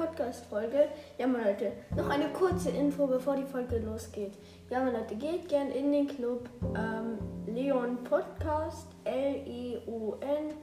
Podcast-Folge. 0.00 0.88
Ja, 1.18 1.26
meine 1.26 1.50
Leute, 1.50 1.72
noch 1.94 2.08
eine 2.08 2.30
kurze 2.30 2.70
Info, 2.70 3.06
bevor 3.06 3.36
die 3.36 3.44
Folge 3.44 3.78
losgeht. 3.80 4.32
Ja, 4.70 4.78
meine 4.78 4.98
Leute, 4.98 5.14
geht 5.14 5.46
gern 5.46 5.70
in 5.70 5.92
den 5.92 6.08
Club 6.08 6.48
ähm, 6.74 7.18
Leon 7.46 8.02
Podcast, 8.04 8.86
L-E-O-N, 9.04 10.54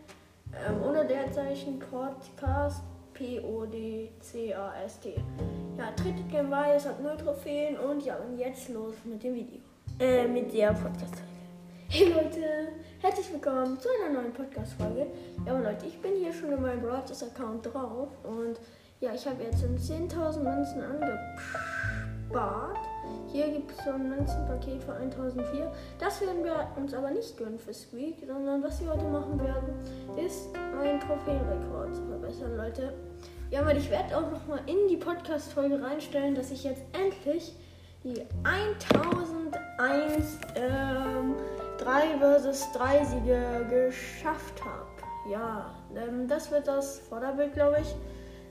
ähm, 0.67 0.83
ohne 0.83 1.03
Leerzeichen 1.03 1.77
Podcast, 1.77 2.81
P-O-D-C-A-S-T. 3.13 5.13
Ja, 5.77 5.91
tretet 5.91 6.29
gern 6.31 6.49
bei, 6.49 6.73
es 6.73 6.87
hat 6.87 7.03
null 7.03 7.17
Trophäen 7.17 7.77
und 7.77 8.03
ja, 8.03 8.15
und 8.15 8.39
jetzt 8.39 8.69
los 8.69 8.95
mit 9.03 9.21
dem 9.21 9.35
Video. 9.35 9.59
Äh, 9.99 10.27
mit 10.27 10.51
der 10.51 10.73
Podcast-Folge. 10.73 11.27
Hey 11.89 12.11
Leute, 12.11 12.69
herzlich 13.01 13.31
willkommen 13.31 13.79
zu 13.79 13.87
einer 14.01 14.19
neuen 14.19 14.33
Podcast-Folge. 14.33 15.05
Ja, 15.45 15.59
Leute, 15.59 15.85
ich 15.85 16.01
bin 16.01 16.15
hier 16.15 16.33
schon 16.33 16.51
in 16.51 16.61
meinem 16.61 16.81
Broadcast-Account 16.81 17.67
drauf 17.67 18.09
und 18.23 18.59
ja, 18.99 19.13
ich 19.13 19.27
habe 19.27 19.43
jetzt 19.43 19.63
in 19.63 19.77
10.000 19.77 20.39
Münzen 20.39 20.81
angespart. 20.81 22.77
Hier 23.31 23.49
gibt 23.49 23.71
es 23.71 23.77
so 23.83 23.91
ein 23.91 24.09
Münzenpaket 24.09 24.83
für 24.83 24.93
1004. 24.93 25.71
Das 25.99 26.19
werden 26.21 26.43
wir 26.43 26.67
uns 26.75 26.93
aber 26.93 27.11
nicht 27.11 27.37
gönnen 27.37 27.59
für 27.59 27.73
Squeak, 27.73 28.23
sondern 28.25 28.63
was 28.63 28.81
wir 28.81 28.91
heute 28.91 29.05
machen 29.05 29.39
werden, 29.39 29.73
ist 30.17 30.49
meinen 30.75 30.99
Trophäenrekord 30.99 31.95
zu 31.95 32.01
verbessern, 32.05 32.57
Leute. 32.57 32.93
Ja, 33.51 33.65
weil 33.65 33.77
ich 33.77 33.89
werde 33.89 34.17
auch 34.17 34.29
nochmal 34.31 34.59
in 34.65 34.87
die 34.89 34.97
Podcast-Folge 34.97 35.81
reinstellen, 35.81 36.35
dass 36.35 36.51
ich 36.51 36.63
jetzt 36.63 36.81
endlich 36.93 37.55
die 38.03 38.21
1001 38.43 40.39
ähm, 40.55 41.35
3 41.77 42.17
versus 42.19 42.67
3 42.73 43.05
Siege 43.05 43.65
geschafft 43.69 44.61
habe. 44.65 44.87
Ja, 45.31 45.73
ähm, 45.95 46.27
das 46.27 46.51
wird 46.51 46.67
das 46.67 46.99
Vorderbild, 46.99 47.53
glaube 47.53 47.77
ich, 47.81 47.95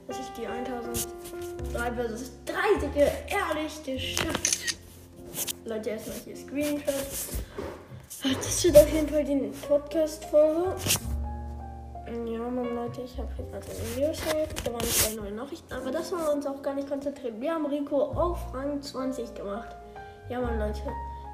dass 0.07 0.19
ich 0.19 0.29
die 0.37 0.47
1003 0.47 1.91
versus 1.93 2.31
3 2.45 2.79
Siege 2.79 3.11
ehrlich 3.27 3.83
geschafft 3.83 4.57
Leute, 5.67 5.89
erstmal 5.89 6.15
hier 6.23 6.35
Screenshot. 6.35 6.93
Das 8.23 8.63
wird 8.63 8.77
auf 8.77 8.93
jeden 8.93 9.07
Fall 9.09 9.23
die 9.25 9.51
Podcast-Folge. 9.67 10.75
Ja, 12.25 12.39
Mann, 12.39 12.73
Leute, 12.73 13.01
ich 13.01 13.17
habe 13.17 13.27
hier 13.35 13.45
gerade 13.45 13.65
ein 13.67 13.95
Video 13.95 14.09
geschaut. 14.09 14.47
Da 14.63 14.71
waren 14.71 14.81
zwei 14.81 15.15
neue 15.15 15.31
Nachrichten, 15.33 15.73
aber 15.73 15.91
das 15.91 16.09
wollen 16.11 16.23
wir 16.23 16.31
uns 16.33 16.47
auch 16.47 16.61
gar 16.61 16.73
nicht 16.73 16.89
konzentrieren. 16.89 17.41
Wir 17.41 17.53
haben 17.53 17.65
Rico 17.65 18.01
auf 18.01 18.53
Rang 18.53 18.81
20 18.81 19.35
gemacht. 19.35 19.75
Ja, 20.29 20.39
Mann, 20.39 20.57
Leute. 20.57 20.79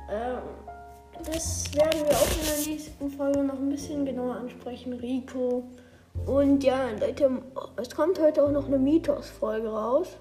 Ähm, 0.10 0.40
das 1.24 1.72
werden 1.76 2.02
wir 2.02 2.18
auch 2.18 2.38
in 2.40 2.46
der 2.46 2.74
nächsten 2.74 3.12
Folge 3.12 3.44
noch 3.44 3.60
ein 3.60 3.70
bisschen 3.70 4.04
genauer 4.04 4.36
ansprechen, 4.36 4.94
Rico. 4.94 5.64
Und 6.26 6.64
ja, 6.64 6.90
Leute, 7.00 7.30
es 7.76 7.94
kommt 7.94 8.20
heute 8.20 8.44
auch 8.44 8.52
noch 8.52 8.68
eine 8.68 8.78
Mythos-Folge 8.78 9.68
raus. 9.68 10.18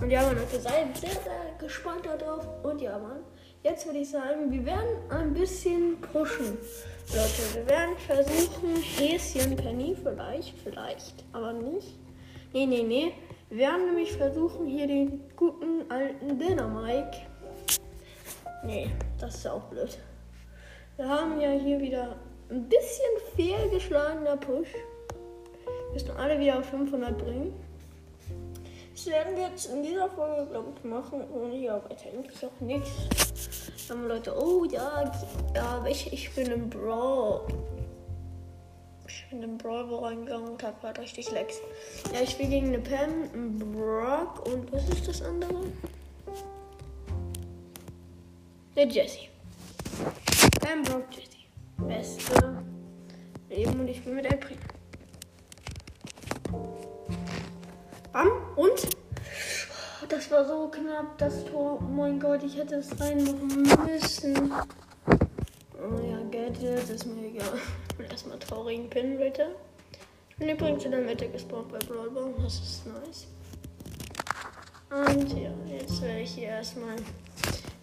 Und 0.00 0.10
ja, 0.10 0.22
Leute, 0.22 0.60
seid 0.60 0.96
sehr, 0.96 1.10
sehr 1.10 1.54
gespannt 1.58 2.06
darauf. 2.06 2.46
Und 2.62 2.80
ja, 2.80 2.98
Mann, 2.98 3.20
jetzt 3.62 3.86
würde 3.86 4.00
ich 4.00 4.10
sagen, 4.10 4.50
wir 4.50 4.64
werden 4.66 4.88
ein 5.08 5.32
bisschen 5.32 6.00
pushen. 6.00 6.58
Leute, 7.08 7.54
wir 7.54 7.68
werden 7.68 7.96
versuchen, 8.06 8.76
Häschen 8.76 9.56
Penny 9.56 9.96
vielleicht, 10.02 10.58
vielleicht, 10.58 11.24
aber 11.32 11.52
nicht. 11.52 11.98
Nee, 12.52 12.66
nee, 12.66 12.82
nee. 12.82 13.12
Wir 13.48 13.68
werden 13.68 13.86
nämlich 13.86 14.12
versuchen, 14.12 14.66
hier 14.66 14.86
den 14.86 15.22
guten 15.36 15.90
alten 15.90 16.38
Dinner 16.38 16.68
Mike. 16.68 17.16
Nee, 18.64 18.90
das 19.18 19.36
ist 19.36 19.48
auch 19.48 19.62
blöd. 19.64 19.98
Wir 20.96 21.08
haben 21.08 21.40
ja 21.40 21.50
hier 21.50 21.80
wieder 21.80 22.16
ein 22.50 22.68
bisschen 22.68 23.10
fehlgeschlagener 23.34 24.36
Push. 24.36 24.68
Müssen 25.92 26.10
alle 26.16 26.38
wieder 26.38 26.58
auf 26.58 26.66
500 26.66 27.18
bringen. 27.18 27.52
Das 28.94 29.06
werden 29.06 29.36
wir 29.36 29.48
jetzt 29.48 29.66
in 29.66 29.82
dieser 29.82 30.10
Folge, 30.10 30.46
glaube 30.50 30.72
ich, 30.76 30.84
machen. 30.84 31.22
Und 31.22 31.52
ja, 31.52 31.76
weiter 31.76 32.10
eigentlich 32.12 32.44
auch 32.44 32.60
nichts. 32.60 32.90
Dann 33.88 33.98
haben 33.98 34.08
Leute, 34.08 34.34
oh 34.36 34.64
ja, 34.66 35.10
ja, 35.54 35.84
ich, 35.88 36.12
ich 36.12 36.34
bin 36.34 36.50
im 36.50 36.68
Brawl. 36.68 37.40
Ich 39.08 39.26
bin 39.30 39.42
im 39.42 39.58
Brawl 39.58 39.92
reingegangen 40.04 40.50
und 40.50 40.62
hab 40.62 40.80
gerade 40.80 41.00
richtig 41.00 41.30
Lex. 41.32 41.60
Ja, 42.12 42.20
ich 42.20 42.30
spiele 42.30 42.50
gegen 42.50 42.66
eine 42.68 42.78
Pam, 42.78 43.10
einen 43.32 43.58
Brock 43.58 44.46
und 44.46 44.70
was 44.72 44.88
ist 44.90 45.08
das 45.08 45.22
andere? 45.22 45.64
Der 48.76 48.86
Jessie. 48.86 49.28
Pembroke 50.60 51.06
Jessie. 51.10 51.46
Beste 51.78 52.62
Leben 53.48 53.80
und 53.80 53.88
ich 53.88 54.04
bin 54.04 54.14
mit 54.14 54.32
April. 54.32 54.56
Bam 58.12 58.28
und 58.56 58.88
das 60.08 60.30
war 60.30 60.44
so 60.44 60.68
knapp, 60.68 61.16
das 61.18 61.44
Tor. 61.44 61.78
Oh 61.80 61.84
mein 61.84 62.18
Gott, 62.18 62.42
ich 62.42 62.56
hätte 62.56 62.76
es 62.76 63.00
reinmachen 63.00 63.62
müssen. 63.86 64.52
Oh 65.78 66.00
ja, 66.04 66.18
Gadget, 66.30 66.82
das 66.82 66.90
ist 66.90 67.06
mir 67.06 67.28
egal. 67.28 67.58
Erstmal 68.10 68.38
traurigen 68.38 68.90
Pin, 68.90 69.18
bitte. 69.18 69.54
Ich 70.30 70.36
bin 70.36 70.48
übrigens 70.48 70.84
in 70.84 70.90
der 70.90 71.00
Mitte 71.00 71.28
gespawnt 71.28 71.70
bei 71.70 71.78
Brawlball. 71.78 72.34
Das 72.42 72.54
ist 72.54 72.86
nice. 72.86 73.26
Und 74.90 75.32
ja, 75.38 75.50
jetzt 75.68 76.02
werde 76.02 76.20
ich 76.20 76.30
hier 76.32 76.48
erstmal 76.48 76.96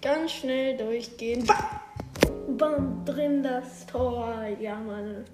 ganz 0.02 0.32
schnell 0.32 0.76
durchgehen. 0.76 1.46
Bam! 1.46 2.58
Bam, 2.58 3.06
drin 3.06 3.44
das 3.44 3.86
Tor. 3.86 4.34
Ja, 4.60 4.76
Mann. 4.76 5.26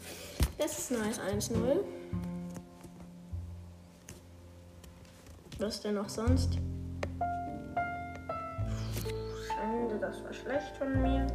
Das 0.57 0.77
ist 0.77 0.91
nice. 0.91 1.19
1-0. 1.19 1.53
Was 5.63 5.79
denn 5.79 5.95
noch 5.95 6.09
sonst? 6.09 6.59
Schande, 9.47 9.97
das 9.97 10.21
war 10.21 10.33
schlecht 10.33 10.75
von 10.77 11.01
mir. 11.01 11.25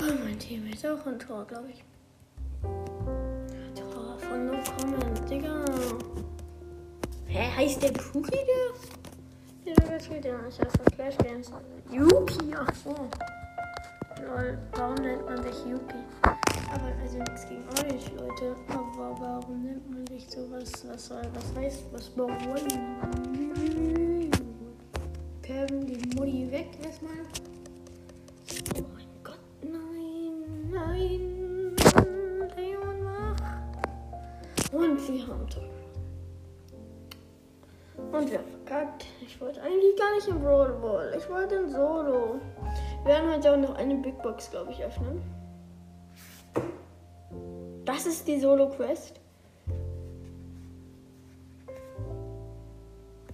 Oh, 0.00 0.14
mein 0.24 0.38
Team 0.38 0.66
ist 0.72 0.86
auch 0.86 1.04
ein 1.04 1.18
Tor, 1.18 1.44
glaube 1.44 1.68
ich. 1.68 1.84
Tor 2.62 4.18
von 4.18 4.46
No 4.46 4.52
Comment, 4.52 5.28
Digga. 5.28 5.66
Hä, 7.26 7.50
heißt 7.58 7.82
der 7.82 7.90
Cookie 8.14 8.30
der? 8.30 9.74
Gespielt, 9.98 10.24
der 10.24 10.46
ist 10.46 10.58
ja 10.58 10.64
von 10.64 10.86
Clash 10.94 11.18
Games. 11.18 11.52
Yuki, 11.90 12.54
ach 12.58 12.74
so. 12.82 12.94
Lol, 14.24 14.56
warum 14.72 14.94
nennt 14.94 15.26
man 15.26 15.42
sich 15.42 15.56
Yuki? 15.66 16.45
Aber 16.72 16.92
also 17.02 17.18
nichts 17.18 17.48
gegen 17.48 17.64
euch, 17.84 18.12
Leute. 18.12 18.56
Aber 18.68 19.16
warum 19.20 19.62
nennt 19.62 19.90
man 19.90 20.06
sich 20.06 20.28
sowas? 20.28 20.72
Was 20.88 21.06
soll, 21.06 21.22
was 21.34 21.54
heißt, 21.56 21.84
was 21.92 22.10
warum? 22.16 22.34
Kevin, 25.42 25.86
die 25.86 26.16
Mutti 26.16 26.50
weg 26.50 26.68
erstmal. 26.82 27.12
Oh 28.76 28.84
mein 28.94 29.06
Gott, 29.22 29.38
nein, 29.62 30.44
nein. 30.70 31.76
Leon 32.56 33.02
mach. 33.04 34.72
Und 34.72 35.00
sie 35.00 35.22
haben 35.22 35.46
Tor. 35.48 35.62
Und 38.12 38.30
wir 38.30 38.38
haben 38.38 38.50
verkackt. 38.50 39.06
Ich 39.20 39.40
wollte 39.40 39.62
eigentlich 39.62 39.96
gar 39.96 40.14
nicht 40.14 40.28
im 40.28 40.40
Brawl 40.40 40.72
Ball. 40.80 41.14
Ich 41.16 41.28
wollte 41.30 41.54
in 41.56 41.68
Solo. 41.68 42.40
Wir 43.04 43.14
werden 43.14 43.32
heute 43.32 43.52
auch 43.52 43.56
noch 43.56 43.74
eine 43.76 43.94
Big 43.96 44.20
Box, 44.22 44.50
glaube 44.50 44.72
ich, 44.72 44.82
öffnen. 44.82 45.22
Das 48.06 48.14
ist 48.14 48.28
die 48.28 48.38
Solo-Quest. 48.38 49.14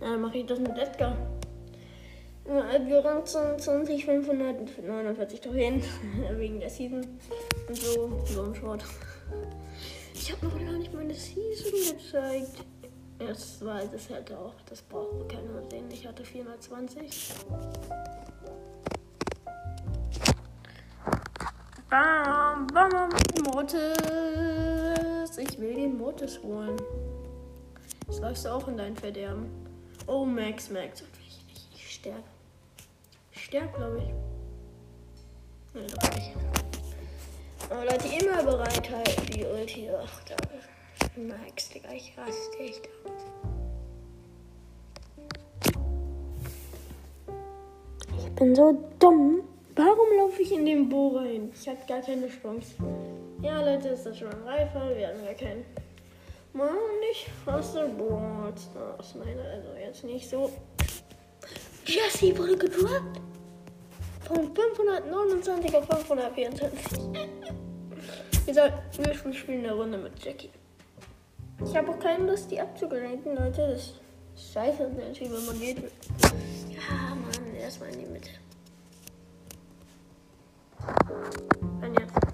Dann 0.00 0.22
mache 0.22 0.38
ich 0.38 0.46
das 0.46 0.60
mit 0.60 0.78
Edgar. 0.78 1.14
Wir 2.46 3.04
ranken 3.04 3.26
20, 3.58 4.02
549 4.02 5.40
Trophäen 5.42 5.82
wegen 6.38 6.58
der 6.58 6.70
Season 6.70 7.06
und 7.68 7.76
so, 7.76 8.22
so 8.24 8.44
ein 8.44 8.54
Short. 8.54 8.82
Ich 10.14 10.32
habe 10.32 10.46
noch 10.46 10.58
gar 10.58 10.78
nicht 10.78 10.94
meine 10.94 11.12
Season 11.12 11.98
gezeigt. 11.98 12.64
Das 13.18 13.62
weiß 13.62 13.90
es 13.94 14.08
halt 14.08 14.32
auch. 14.32 14.54
Das 14.70 14.80
braucht 14.80 15.28
keiner 15.28 15.68
sehen. 15.70 15.84
Ich 15.90 16.06
hatte 16.06 16.24
420. 16.24 17.34
Bam, 21.90 22.66
bam, 22.68 22.88
bam, 22.88 23.10
Mortis. 23.52 25.36
Ich 25.36 25.58
will 25.58 25.74
den 25.74 25.98
Mortis 25.98 26.40
holen. 26.42 26.80
Jetzt 28.06 28.20
läufst 28.20 28.46
du 28.46 28.48
auch 28.48 28.66
in 28.66 28.78
dein 28.78 28.96
Verderben. 28.96 29.50
Oh, 30.06 30.24
Max, 30.24 30.70
Max. 30.70 31.02
Ich, 31.26 31.38
ich, 31.52 31.68
ich 31.74 31.94
sterbe. 31.94 32.22
Ich 33.32 33.44
sterbe, 33.44 33.68
glaube 33.76 33.98
ich. 33.98 34.08
Nee, 35.74 35.86
doch 35.86 36.14
nicht. 36.14 36.32
Aber 37.68 37.84
Leute, 37.84 38.08
immer 38.08 38.42
bereit 38.42 38.90
halten, 38.90 39.26
die 39.26 39.44
Ulti. 39.44 39.90
Ach, 40.02 40.24
da. 40.24 40.36
Max, 41.20 41.68
Digga, 41.68 41.92
ich 41.92 42.14
raste 42.16 42.58
echt 42.58 42.88
aus. 43.04 43.12
Ich 48.18 48.32
bin 48.32 48.54
so 48.54 48.78
dumm. 48.98 49.42
Warum 49.76 50.08
laufe 50.18 50.40
ich 50.42 50.52
in 50.52 50.64
den 50.64 50.88
Bo 50.88 51.08
rein? 51.16 51.50
Ich 51.54 51.68
habe 51.68 51.78
gar 51.86 52.00
keine 52.00 52.28
Chance. 52.28 52.74
Ja, 53.42 53.60
Leute, 53.60 53.88
ist 53.88 54.06
das 54.06 54.16
schon 54.16 54.28
ein 54.28 54.42
Reifer? 54.44 54.96
Wir 54.96 55.08
haben 55.08 55.24
ja 55.24 55.34
keinen 55.34 55.64
Mann, 56.52 56.76
ich 57.10 57.28
hasse 57.44 57.88
Brawl 57.88 58.54
Stars. 58.56 59.16
Nein, 59.16 59.36
also 59.36 59.72
jetzt 59.74 60.04
nicht 60.04 60.30
so. 60.30 60.48
Jesse 61.84 62.38
wurde 62.38 62.56
gedroppt. 62.56 63.20
Von 64.20 64.54
529 64.54 65.74
auf 65.74 65.86
524. 65.86 67.00
wir, 68.46 68.54
sollten, 68.54 69.24
wir 69.24 69.34
spielen 69.34 69.64
eine 69.64 69.74
Runde 69.74 69.98
mit 69.98 70.24
Jackie. 70.24 70.50
Ich 71.64 71.76
habe 71.76 71.90
auch 71.90 71.98
keine 71.98 72.30
Lust, 72.30 72.48
die 72.48 72.60
abzugraden, 72.60 73.24
Leute. 73.24 73.72
Das 73.72 73.94
ist 74.36 74.52
scheiße 74.52 74.88
natürlich, 74.88 75.32
wenn 75.32 75.46
man 75.46 75.58
geht. 75.58 75.78
Ja, 75.78 77.16
Mann, 77.16 77.54
erstmal 77.56 77.90
in 77.90 77.98
die 77.98 78.06
Mitte. 78.06 78.30
Dann 81.80 81.94
jetzt. 81.94 82.31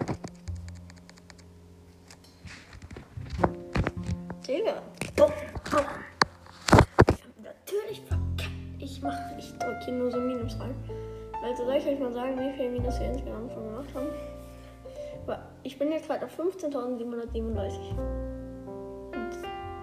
Hier 9.89 9.97
nur 9.99 10.11
so 10.11 10.19
Minus 10.19 10.59
rein. 10.61 10.75
Also 11.43 11.65
soll 11.65 11.77
ich 11.77 11.87
euch 11.87 11.99
mal 11.99 12.13
sagen, 12.13 12.39
wie 12.39 12.53
viel 12.57 12.71
Minus 12.71 13.01
wir 13.01 13.11
insgesamt 13.11 13.53
schon 13.53 13.65
gemacht 13.65 13.89
haben? 13.95 14.09
Ich 15.63 15.79
bin 15.79 15.93
jetzt 15.93 16.07
gerade 16.07 16.25
auf 16.25 16.39
15.737. 16.39 17.95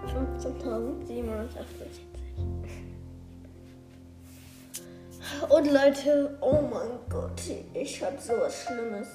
15.748. 0.06 1.14
Und 5.48 5.66
Leute, 5.72 6.38
oh 6.40 6.60
mein 6.62 6.98
Gott, 7.10 7.42
ich 7.74 8.02
habe 8.02 8.18
sowas 8.18 8.64
Schlimmes 8.64 9.08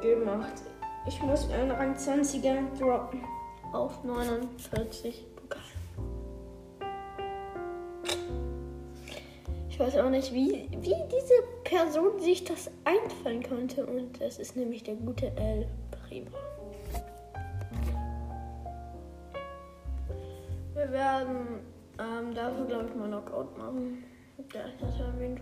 gemacht. 0.00 0.62
Ich 1.06 1.20
muss 1.22 1.50
einen 1.50 1.70
Rang 1.70 1.94
20er 1.94 2.78
droppen 2.78 3.22
auf 3.72 4.02
49 4.04 5.26
weiß 9.80 9.96
auch 9.96 10.10
nicht, 10.10 10.32
wie, 10.34 10.68
wie 10.70 10.94
diese 11.10 11.34
Person 11.64 12.20
sich 12.20 12.44
das 12.44 12.70
einfallen 12.84 13.42
konnte. 13.42 13.86
Und 13.86 14.20
das 14.20 14.38
ist 14.38 14.54
nämlich 14.54 14.82
der 14.82 14.94
gute 14.94 15.32
El 15.36 15.66
Primo. 15.90 16.30
Wir 20.74 20.92
werden 20.92 21.60
ähm, 21.98 22.34
dafür, 22.34 22.66
glaube 22.66 22.88
ich, 22.90 22.94
mal 22.94 23.08
Knockout 23.08 23.56
machen. 23.56 24.04
Ja, 24.54 24.60
das 24.80 25.00
erwähnt. 25.00 25.40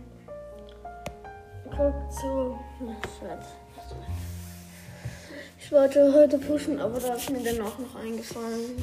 Guckt 1.65 2.13
zu. 2.13 2.59
Ich 5.59 5.73
wollte 5.73 6.15
heute 6.15 6.39
pushen, 6.39 6.79
aber 6.81 6.99
da 7.01 7.15
ist 7.15 7.31
mir 7.31 7.43
dann 7.43 7.61
auch 7.67 7.79
noch 7.79 7.95
eingefallen, 7.97 8.77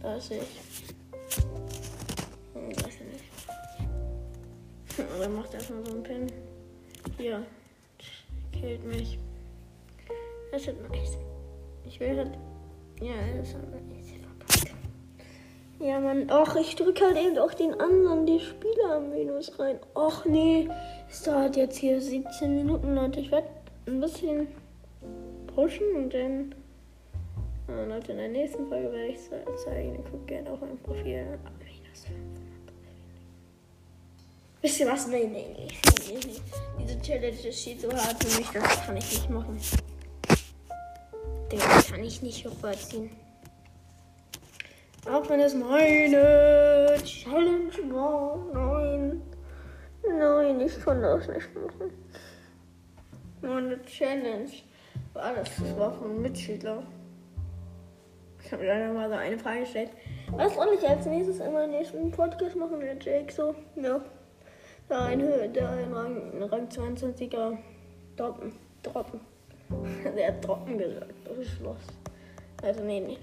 dass 0.00 0.30
ich. 0.30 0.91
Oder 5.18 5.28
macht 5.28 5.54
erstmal 5.54 5.84
so 5.84 5.92
einen 5.92 6.02
Pin. 6.02 6.26
Hier. 7.18 7.44
Killt 8.52 8.84
mich. 8.84 9.18
Das 10.50 10.62
ist 10.62 10.76
nice. 10.88 11.18
Ich 11.86 11.98
will 12.00 12.16
halt. 12.16 12.38
Ja, 13.00 13.14
das 13.36 13.48
ist 13.48 13.56
nice. 13.56 14.12
Ja, 15.82 15.98
Mann. 15.98 16.30
Och, 16.30 16.54
ich 16.54 16.76
drücke 16.76 17.04
halt 17.04 17.16
eben 17.16 17.36
auch 17.38 17.52
den 17.54 17.74
anderen, 17.80 18.24
die 18.24 18.38
Spieler 18.38 18.96
am 18.96 19.10
Minus 19.10 19.58
rein. 19.58 19.80
Och, 19.96 20.24
nee. 20.26 20.68
Es 21.10 21.22
dauert 21.24 21.56
jetzt 21.56 21.76
hier 21.76 22.00
17 22.00 22.54
Minuten, 22.54 22.94
Leute. 22.94 23.18
Ich 23.18 23.32
werde 23.32 23.48
ein 23.86 24.00
bisschen 24.00 24.46
pushen 25.48 25.96
und 25.96 26.14
dann. 26.14 26.54
Äh, 27.68 27.88
Leute, 27.88 28.12
in 28.12 28.18
der 28.18 28.28
nächsten 28.28 28.68
Folge 28.68 28.92
werde 28.92 29.08
ich 29.08 29.16
es 29.16 29.30
zeigen. 29.64 30.04
Guckt 30.08 30.28
gerne 30.28 30.52
auf 30.52 30.60
mein 30.60 30.78
Profil. 30.78 31.26
Minus 31.58 32.04
500. 32.04 32.51
Wisst 34.62 34.78
ihr 34.78 34.86
was? 34.86 35.08
Nee, 35.08 35.26
nee, 35.26 35.46
nee. 35.56 35.68
nee, 36.08 36.20
nee. 36.24 36.40
Diese 36.78 37.00
Challenge 37.02 37.52
steht 37.52 37.80
so 37.80 37.92
hart 37.92 38.22
für 38.22 38.38
mich, 38.38 38.48
das 38.50 38.86
kann 38.86 38.96
ich 38.96 39.12
nicht 39.12 39.30
machen. 39.30 39.60
Den 41.50 41.58
kann 41.58 42.04
ich 42.04 42.22
nicht 42.22 42.46
hochziehen. 42.46 43.10
Auch 45.10 45.28
wenn 45.28 45.40
es 45.40 45.54
meine 45.54 46.96
Challenge 47.04 47.72
war. 47.92 48.38
Nein. 48.54 49.20
Nein, 50.08 50.60
ich 50.60 50.80
kann 50.84 51.02
das 51.02 51.26
nicht 51.26 51.54
machen. 51.54 51.92
Meine 53.40 53.82
Challenge 53.82 54.48
war 55.12 55.34
das. 55.34 55.50
Das 55.56 55.76
war 55.76 55.92
von 55.92 56.22
Mitschüler. 56.22 56.84
Ich 58.44 58.52
habe 58.52 58.64
leider 58.64 58.92
mal 58.92 59.08
so 59.08 59.16
eine 59.16 59.38
Frage 59.38 59.60
gestellt. 59.60 59.90
Was 60.30 60.54
soll 60.54 60.68
ich 60.78 60.88
als 60.88 61.04
nächstes 61.06 61.40
in 61.40 61.52
meinem 61.52 61.72
nächsten 61.72 62.12
Podcast 62.12 62.54
machen? 62.54 62.78
Der 62.78 62.96
Jake 62.96 63.32
so, 63.32 63.56
ja. 63.74 64.00
Da 64.92 65.08
der 65.08 65.70
ein 65.70 65.90
Rang, 65.94 66.42
Rang 66.42 66.68
22er 66.68 67.56
droppen. 68.14 68.52
Droppen. 68.82 69.20
Der 70.14 70.28
hat 70.28 70.46
droppen 70.46 70.76
gesagt. 70.76 71.14
Das 71.24 71.38
ist 71.38 71.60
los. 71.60 71.78
Also, 72.62 72.84
nee, 72.84 73.00
nee, 73.00 73.16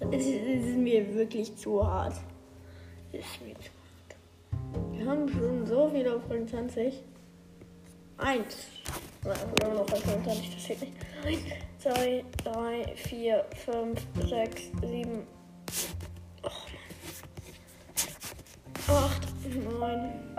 nee. 0.00 0.16
Es 0.16 0.24
ist 0.24 0.76
mir 0.78 1.14
wirklich 1.14 1.54
zu 1.58 1.86
hart. 1.86 2.14
Es 3.12 3.20
ist 3.20 3.42
mir 3.42 3.54
zu 3.56 3.68
hart. 3.68 4.92
Wir 4.92 5.04
haben 5.04 5.28
schon 5.28 5.66
so 5.66 5.90
viel 5.90 6.08
auf 6.08 6.22
25. 6.26 7.02
Eins. 8.16 8.56
Nein, 9.24 9.74
noch 9.74 9.92
auf 9.92 10.00
25, 10.00 10.54
das 10.54 10.64
steht 10.64 10.80
nicht. 10.80 10.92
Eins, 11.22 11.40
zwei, 11.80 12.24
drei, 12.42 12.96
vier, 12.96 13.44
fünf, 13.56 14.00
sechs, 14.26 14.70
sieben. 14.80 15.26
Oh 16.42 16.48
Mann. 18.88 19.04
Acht, 19.04 19.26
neun, 19.52 20.36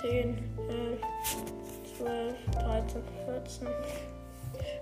zehn, 0.00 0.38
elf, 0.68 1.00
zwölf, 1.96 2.34
dreizehn, 2.52 3.02
vierzehn. 3.24 3.68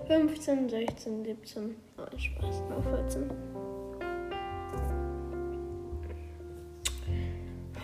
15, 0.07 0.69
16, 0.69 1.25
17, 1.25 1.75
oh, 1.97 2.17
Spaß, 2.17 2.61
nur 2.69 2.83
14. 2.83 3.29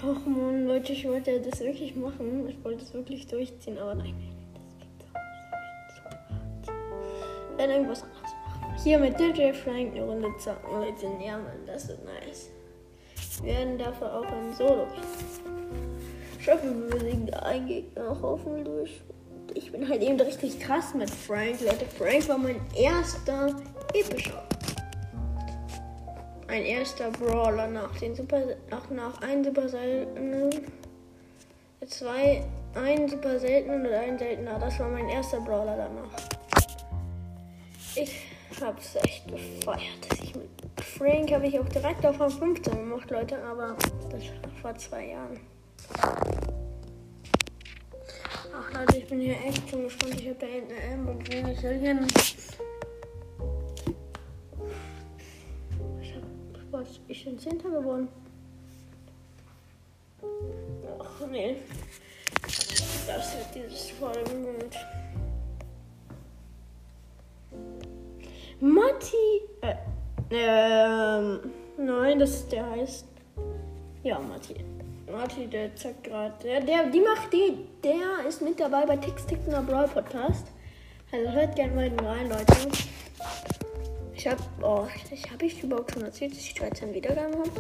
Ach 0.06 0.26
man, 0.26 0.68
Leute, 0.68 0.94
ich 0.94 1.08
wollte 1.08 1.40
das 1.40 1.60
wirklich 1.62 1.96
machen. 1.96 2.48
Ich 2.48 2.64
wollte 2.64 2.84
es 2.84 2.94
wirklich 2.94 3.26
durchziehen, 3.28 3.78
aber 3.78 3.96
nein, 3.96 4.14
nein, 4.18 4.36
das 4.54 4.76
geht 4.80 5.00
doch 5.00 5.14
nicht. 6.60 6.72
Dann 7.58 7.70
irgendwas 7.70 8.04
anderes 8.04 8.22
machen. 8.22 8.84
Hier 8.84 9.00
mit 9.00 9.20
DJ 9.20 9.54
Frank 9.54 9.96
eine 9.96 10.04
Runde 10.04 10.30
zocken, 10.38 10.72
Leute. 10.74 11.08
Ja, 11.26 11.38
Mann, 11.38 11.66
das 11.66 11.90
ist 11.90 12.04
nice. 12.04 12.50
Wir 13.42 13.54
werden 13.54 13.78
dafür 13.78 14.14
auch 14.14 14.26
ein 14.26 14.54
Solo 14.54 14.88
schaffen. 16.44 16.92
Wir 16.92 17.44
einen 17.44 17.68
Gegner 17.68 18.18
durch. 18.64 19.02
Ich 19.54 19.72
bin 19.72 19.88
halt 19.88 20.02
eben 20.02 20.20
richtig 20.20 20.60
krass 20.60 20.94
mit 20.94 21.10
Frank. 21.10 21.62
Leute, 21.62 21.86
Frank 21.98 22.28
war 22.28 22.38
mein 22.38 22.60
erster 22.76 23.56
epischer 23.94 24.44
ein 26.54 26.66
erster 26.66 27.10
Brawler 27.10 27.68
nach 27.68 27.98
den 27.98 28.16
Super 28.16 28.42
nach, 28.70 28.88
nach 28.92 29.22
ein 29.22 29.44
super 29.44 29.68
seltenen 29.68 30.52
zwei 31.88 32.44
ein 32.76 33.10
super 33.10 33.40
seltenen 33.40 33.86
und 33.86 33.94
ein 33.94 34.18
seltener. 34.20 34.60
Das 34.60 34.80
war 34.80 34.90
mein 34.90 35.10
erster 35.10 35.40
Brawler 35.42 35.76
danach. 35.76 36.12
Ich 37.96 38.28
hab's 38.62 38.96
echt 38.96 39.28
gefeiert. 39.28 40.08
Ich 40.22 40.36
mit 40.36 40.50
Frank 40.80 41.32
habe 41.32 41.48
ich 41.48 41.60
auch 41.60 41.70
direkt 41.70 42.06
auf 42.06 42.18
15 42.18 42.74
gemacht, 42.74 43.10
Leute, 43.10 43.38
aber 43.44 43.76
das 44.12 44.24
war 44.24 44.50
vor 44.62 44.76
zwei 44.76 45.08
Jahren. 45.08 45.40
Ach 48.56 48.74
Leute, 48.74 48.98
ich 48.98 49.08
bin 49.08 49.20
hier 49.20 49.36
echt 49.46 49.70
schon 49.70 49.84
gespannt. 49.84 50.20
Ich 50.20 50.28
habe 50.30 50.40
da 50.40 50.48
hinten 50.48 50.74
eine 50.74 50.96
Lamborghini. 50.96 51.52
Ich 51.52 51.64
will 51.64 51.80
hier 51.80 52.00
Was? 56.72 57.00
Ich 57.08 57.24
bin 57.24 57.38
Zehnter 57.38 57.70
geworden. 57.70 58.08
Ach 61.00 61.28
nee. 61.30 61.58
Das 62.42 63.38
wird 63.38 63.48
dieses 63.54 63.92
Folgenbild. 63.92 64.76
Matti. 68.60 69.42
Äh, 69.62 69.76
ähm. 70.32 71.52
Nein, 71.78 72.18
das 72.18 72.32
ist 72.32 72.52
der 72.52 72.70
heißt. 72.72 73.06
Ja, 74.04 74.20
Matti. 74.20 74.56
Matti, 75.14 75.48
der 75.48 75.76
zeigt 75.76 76.04
gerade. 76.06 76.34
Der, 76.44 76.62
der, 76.62 76.88
die 76.88 77.00
macht 77.00 77.32
die. 77.32 77.58
Der 77.84 78.28
ist 78.28 78.42
mit 78.42 78.60
dabei 78.60 78.86
bei 78.86 78.98
Tix 78.98 79.26
Tix 79.26 79.46
Brawl 79.46 79.88
Podcast. 79.88 80.48
Also 81.12 81.32
hört 81.32 81.56
gerne 81.56 81.76
mal 81.76 82.06
rein, 82.06 82.30
Leute. 82.30 82.54
Ich 84.16 84.28
habe, 84.28 84.42
oh, 84.62 84.88
ich 85.12 85.32
habe 85.32 85.46
ich 85.46 85.62
überhaupt 85.62 85.92
schon 85.92 86.04
erzählt, 86.04 86.32
dass 86.32 86.40
ich 86.40 86.54
13 86.56 86.94
Wiedergaben 86.94 87.36
habe. 87.36 87.52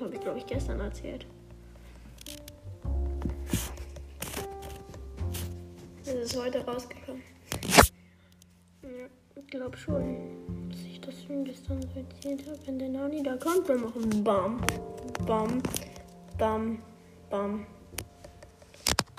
Habe 0.00 0.14
ich, 0.14 0.20
glaube 0.20 0.38
ich, 0.38 0.46
gestern 0.46 0.78
erzählt. 0.78 1.26
Das 6.04 6.14
ist 6.14 6.36
heute 6.36 6.64
rausgekommen. 6.64 7.22
Ja, 8.82 9.06
ich 9.34 9.46
glaube 9.48 9.76
schon, 9.76 10.68
dass 10.68 10.80
ich 10.80 11.00
das 11.00 11.14
schon 11.24 11.44
gestern 11.44 11.80
erzählt 11.96 12.46
habe, 12.46 12.58
wenn 12.66 12.78
der 12.78 12.88
Nani 12.88 13.22
da 13.22 13.36
kommt, 13.36 13.66
wir 13.66 13.76
machen 13.76 14.22
Bam, 14.22 14.60
Bam, 15.26 15.62
Bam, 16.36 16.82
Bam, 17.30 17.66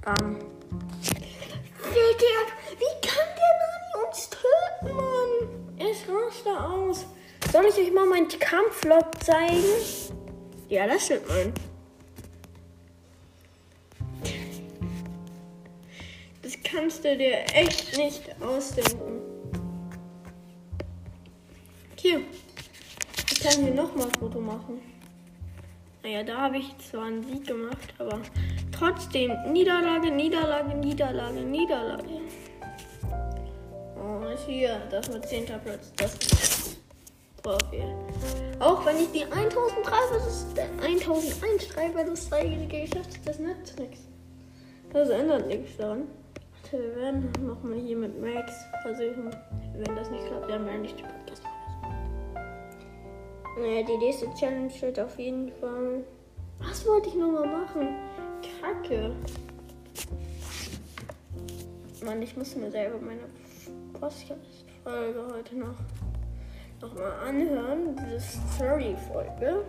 Bam. 0.04 0.40
Wie 2.78 3.08
kann 3.08 3.30
der 3.38 3.54
Nani 3.62 4.06
uns 4.06 4.30
töten, 4.30 4.96
Mann? 4.96 5.34
Es 5.80 6.00
rastet 6.10 6.58
aus. 6.58 7.06
Soll 7.54 7.66
ich 7.68 7.78
euch 7.78 7.94
mal 7.94 8.06
meinen 8.06 8.28
Kampflog 8.28 9.24
zeigen? 9.24 9.64
Ja, 10.68 10.88
das 10.88 11.06
stimmt, 11.06 11.28
Mann. 11.30 11.54
Das 16.42 16.54
kannst 16.64 17.06
du 17.06 17.18
dir 17.18 17.46
echt 17.54 17.98
nicht 17.98 18.24
ausdenken. 18.42 19.22
Hier. 21.96 22.22
Ich 23.32 23.40
kann 23.40 23.64
hier 23.64 23.74
nochmal 23.74 24.08
ein 24.08 24.20
Foto 24.20 24.42
machen. 24.42 24.82
Naja, 26.06 26.22
da 26.22 26.38
habe 26.40 26.58
ich 26.58 26.78
zwar 26.78 27.06
einen 27.06 27.24
Sieg 27.24 27.48
gemacht, 27.48 27.96
aber 27.98 28.22
trotzdem 28.72 29.32
Niederlage, 29.52 30.12
Niederlage, 30.12 30.76
Niederlage, 30.76 31.40
Niederlage. 31.40 32.22
Und 33.96 34.38
hier, 34.46 34.84
das 34.92 35.12
mit 35.12 35.28
10. 35.28 35.46
Platz. 35.46 35.92
Das 35.98 36.14
ist 36.14 36.78
Profil. 37.42 37.86
Auch 38.60 38.86
wenn 38.86 38.98
ich 38.98 39.12
die 39.14 39.24
1003 39.24 39.92
versus 40.12 40.46
1001 40.80 41.70
3 41.70 41.90
versus 41.90 42.30
3 42.30 42.68
geschafft 42.70 43.16
habe, 43.16 43.26
das 43.26 43.40
nützt 43.40 43.80
nichts. 43.80 44.02
Das 44.94 45.10
ändert 45.10 45.48
nichts 45.48 45.76
daran. 45.78 46.04
Wir 46.70 46.96
werden 46.98 47.32
nochmal 47.42 47.80
hier 47.80 47.98
mit 47.98 48.22
Max 48.22 48.54
versuchen. 48.84 49.36
Wenn 49.74 49.96
das 49.96 50.12
nicht 50.12 50.28
klappt, 50.28 50.50
werden 50.50 50.82
nicht 50.84 51.00
die 51.00 51.04
Podcast 51.04 51.42
naja, 53.58 53.84
die 53.84 53.98
nächste 53.98 54.34
Challenge 54.34 54.72
wird 54.82 55.00
auf 55.00 55.18
jeden 55.18 55.52
Fall. 55.54 56.04
Was 56.60 56.86
wollte 56.86 57.10
ich 57.10 57.16
nochmal 57.16 57.48
machen? 57.48 57.88
Kacke. 58.62 59.16
Mann, 62.04 62.22
ich 62.22 62.36
muss 62.36 62.56
mir 62.56 62.70
selber 62.70 63.00
meine 63.00 63.22
Podcast-Folge 63.94 65.28
heute 65.34 65.56
noch 65.58 65.76
nochmal 66.82 67.12
anhören. 67.28 67.96
Diese 67.96 68.20
Story-Folge. 68.56 69.66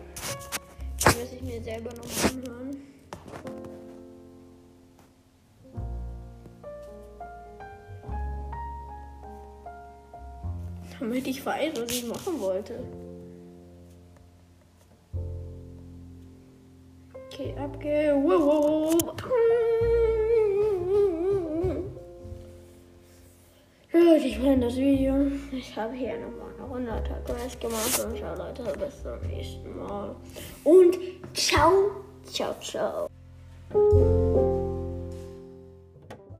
Die 1.00 1.18
muss 1.18 1.32
ich 1.32 1.42
mir 1.42 1.62
selber 1.62 1.90
noch 1.94 2.30
anhören. 2.30 2.82
Damit 10.98 11.26
ich 11.26 11.44
weiß, 11.44 11.80
was 11.80 11.90
ich 11.90 12.06
machen 12.06 12.40
wollte. 12.40 12.82
Okay, 17.38 17.54
abge. 17.58 18.14
Wow. 18.16 18.96
Gut, 23.92 24.24
ich 24.24 24.40
bin 24.40 24.62
das 24.62 24.74
Video. 24.76 25.30
Ich 25.52 25.76
habe 25.76 25.92
hier 25.92 26.16
nochmal 26.18 26.80
eine 26.80 26.88
100er 26.88 27.22
Quest 27.26 27.60
gemacht 27.60 28.06
und 28.06 28.16
ciao 28.16 28.34
Leute, 28.36 28.62
bis 28.78 29.02
zum 29.02 29.20
nächsten 29.28 29.76
Mal. 29.76 30.16
Und 30.64 30.96
ciao, 31.34 31.90
ciao, 32.24 32.54
ciao. 32.62 33.06